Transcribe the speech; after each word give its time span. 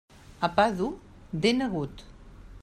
A 0.47 0.49
pa 0.55 0.65
dur, 0.79 0.89
dent 1.45 1.63
agut. 1.67 2.05